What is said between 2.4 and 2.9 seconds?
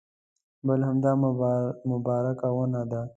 ونه